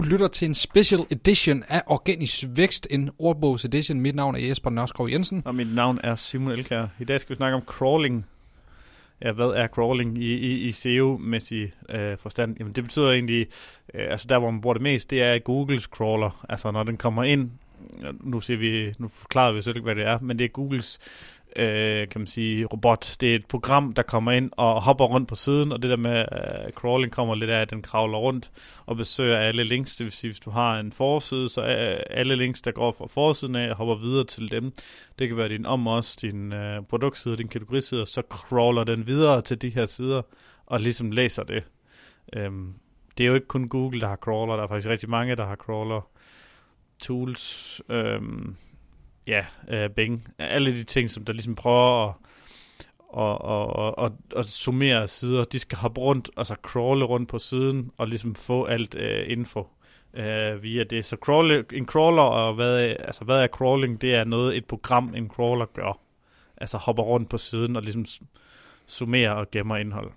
[0.00, 4.00] Du lytter til en special edition af Organisk Vækst, en ordbogs edition.
[4.00, 5.42] Mit navn er Jesper Nørskov Jensen.
[5.44, 6.86] Og mit navn er Simon Elkær.
[6.98, 8.26] I dag skal vi snakke om crawling.
[9.22, 12.56] Ja, hvad er crawling i, i, i SEO-mæssig øh, forstand?
[12.58, 13.46] Jamen, det betyder egentlig,
[13.94, 16.46] øh, altså der, hvor man bruger det mest, det er Googles crawler.
[16.48, 17.50] Altså, når den kommer ind,
[18.20, 20.98] nu, ser vi, nu forklarer vi selv ikke, hvad det er, men det er Googles
[21.56, 23.16] øh, kan man sige, robot.
[23.20, 25.96] Det er et program, der kommer ind og hopper rundt på siden, og det der
[25.96, 28.50] med øh, crawling kommer lidt af, at den kravler rundt
[28.86, 29.96] og besøger alle links.
[29.96, 33.06] Det vil sige, hvis du har en forside, så øh, alle links, der går fra
[33.06, 34.72] forsiden af, hopper videre til dem.
[35.18, 39.42] Det kan være din om også, din øh, produktside, din kategoriside, så crawler den videre
[39.42, 40.22] til de her sider
[40.66, 41.64] og ligesom læser det.
[42.36, 42.74] Øhm,
[43.18, 44.56] det er jo ikke kun Google, der har crawler.
[44.56, 46.10] Der er faktisk rigtig mange, der har crawler
[47.00, 47.80] tools.
[47.88, 48.56] Um,
[49.26, 52.14] ja, uh, Bing, alle de ting, som der ligesom prøver at
[53.12, 57.28] og, og, og, og, og summere sider, de skal hoppe rundt, og så crawle rundt
[57.28, 59.60] på siden, og ligesom få alt uh, info
[60.18, 61.04] uh, via det.
[61.04, 64.00] Så crawle, en crawler, og hvad, altså, hvad er crawling?
[64.00, 66.00] Det er noget, et program, en crawler gør.
[66.56, 68.04] Altså hopper rundt på siden, og ligesom
[68.86, 70.10] summerer og gemmer indhold.